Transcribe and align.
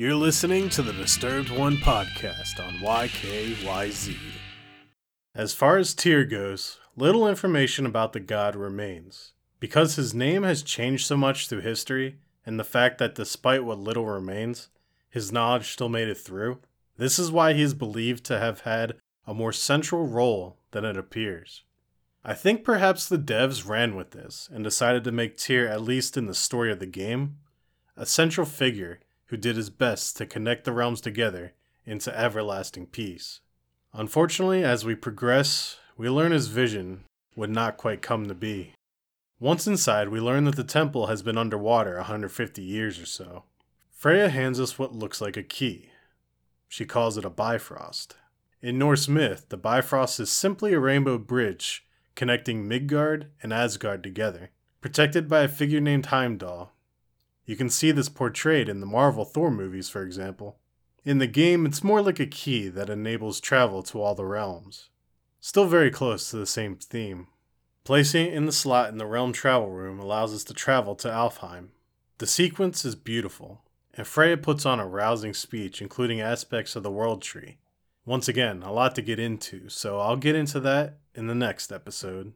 You're 0.00 0.14
listening 0.14 0.70
to 0.70 0.80
the 0.80 0.94
Disturbed 0.94 1.50
One 1.50 1.76
podcast 1.76 2.58
on 2.58 2.72
YKYZ. 2.76 4.16
As 5.34 5.52
far 5.52 5.76
as 5.76 5.92
Tyr 5.92 6.24
goes, 6.24 6.78
little 6.96 7.28
information 7.28 7.84
about 7.84 8.14
the 8.14 8.20
god 8.20 8.56
remains. 8.56 9.34
Because 9.58 9.96
his 9.96 10.14
name 10.14 10.42
has 10.42 10.62
changed 10.62 11.06
so 11.06 11.18
much 11.18 11.48
through 11.48 11.60
history, 11.60 12.16
and 12.46 12.58
the 12.58 12.64
fact 12.64 12.96
that 12.96 13.14
despite 13.14 13.62
what 13.62 13.78
little 13.78 14.06
remains, 14.06 14.70
his 15.10 15.32
knowledge 15.32 15.70
still 15.70 15.90
made 15.90 16.08
it 16.08 16.16
through, 16.16 16.60
this 16.96 17.18
is 17.18 17.30
why 17.30 17.52
he 17.52 17.60
is 17.60 17.74
believed 17.74 18.24
to 18.24 18.38
have 18.38 18.60
had 18.60 18.94
a 19.26 19.34
more 19.34 19.52
central 19.52 20.06
role 20.06 20.56
than 20.70 20.86
it 20.86 20.96
appears. 20.96 21.64
I 22.24 22.32
think 22.32 22.64
perhaps 22.64 23.06
the 23.06 23.18
devs 23.18 23.68
ran 23.68 23.94
with 23.96 24.12
this 24.12 24.48
and 24.50 24.64
decided 24.64 25.04
to 25.04 25.12
make 25.12 25.36
Tyr, 25.36 25.66
at 25.66 25.82
least 25.82 26.16
in 26.16 26.24
the 26.24 26.32
story 26.32 26.72
of 26.72 26.78
the 26.78 26.86
game, 26.86 27.36
a 27.98 28.06
central 28.06 28.46
figure 28.46 28.98
who 29.30 29.36
did 29.36 29.56
his 29.56 29.70
best 29.70 30.16
to 30.16 30.26
connect 30.26 30.64
the 30.64 30.72
realms 30.72 31.00
together 31.00 31.52
into 31.86 32.16
everlasting 32.18 32.84
peace. 32.84 33.40
Unfortunately, 33.92 34.64
as 34.64 34.84
we 34.84 34.94
progress, 34.94 35.78
we 35.96 36.10
learn 36.10 36.32
his 36.32 36.48
vision 36.48 37.04
would 37.36 37.50
not 37.50 37.76
quite 37.76 38.02
come 38.02 38.26
to 38.26 38.34
be. 38.34 38.74
Once 39.38 39.68
inside, 39.68 40.08
we 40.08 40.20
learn 40.20 40.44
that 40.44 40.56
the 40.56 40.64
temple 40.64 41.06
has 41.06 41.22
been 41.22 41.38
underwater 41.38 41.96
150 41.96 42.60
years 42.60 42.98
or 42.98 43.06
so. 43.06 43.44
Freya 43.92 44.28
hands 44.28 44.58
us 44.58 44.78
what 44.78 44.94
looks 44.94 45.20
like 45.20 45.36
a 45.36 45.42
key. 45.42 45.90
She 46.68 46.84
calls 46.84 47.16
it 47.16 47.24
a 47.24 47.30
Bifrost. 47.30 48.16
In 48.60 48.78
Norse 48.78 49.08
myth, 49.08 49.46
the 49.48 49.56
Bifrost 49.56 50.18
is 50.18 50.30
simply 50.30 50.72
a 50.72 50.80
rainbow 50.80 51.18
bridge 51.18 51.86
connecting 52.16 52.66
Midgard 52.66 53.30
and 53.42 53.52
Asgard 53.52 54.02
together, 54.02 54.50
protected 54.80 55.28
by 55.28 55.42
a 55.42 55.48
figure 55.48 55.80
named 55.80 56.06
Heimdall. 56.06 56.72
You 57.50 57.56
can 57.56 57.68
see 57.68 57.90
this 57.90 58.08
portrayed 58.08 58.68
in 58.68 58.78
the 58.78 58.86
Marvel 58.86 59.24
Thor 59.24 59.50
movies, 59.50 59.88
for 59.88 60.04
example. 60.04 60.60
In 61.04 61.18
the 61.18 61.26
game, 61.26 61.66
it's 61.66 61.82
more 61.82 62.00
like 62.00 62.20
a 62.20 62.26
key 62.26 62.68
that 62.68 62.88
enables 62.88 63.40
travel 63.40 63.82
to 63.82 64.00
all 64.00 64.14
the 64.14 64.24
realms. 64.24 64.88
Still 65.40 65.66
very 65.66 65.90
close 65.90 66.30
to 66.30 66.36
the 66.36 66.46
same 66.46 66.76
theme. 66.76 67.26
Placing 67.82 68.26
it 68.26 68.34
in 68.34 68.46
the 68.46 68.52
slot 68.52 68.90
in 68.90 68.98
the 68.98 69.04
realm 69.04 69.32
travel 69.32 69.68
room 69.68 69.98
allows 69.98 70.32
us 70.32 70.44
to 70.44 70.54
travel 70.54 70.94
to 70.94 71.08
Alfheim. 71.08 71.70
The 72.18 72.28
sequence 72.28 72.84
is 72.84 72.94
beautiful, 72.94 73.64
and 73.94 74.06
Freya 74.06 74.36
puts 74.36 74.64
on 74.64 74.78
a 74.78 74.86
rousing 74.86 75.34
speech 75.34 75.82
including 75.82 76.20
aspects 76.20 76.76
of 76.76 76.84
the 76.84 76.92
world 76.92 77.20
tree. 77.20 77.58
Once 78.06 78.28
again, 78.28 78.62
a 78.62 78.72
lot 78.72 78.94
to 78.94 79.02
get 79.02 79.18
into, 79.18 79.68
so 79.68 79.98
I'll 79.98 80.14
get 80.14 80.36
into 80.36 80.60
that 80.60 80.98
in 81.16 81.26
the 81.26 81.34
next 81.34 81.72
episode. 81.72 82.32